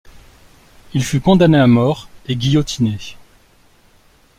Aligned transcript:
Il 0.95 1.03
fut 1.03 1.21
condamné 1.21 1.59
à 1.59 1.67
mort 1.67 2.09
et 2.27 2.35
guillotiné. 2.35 2.97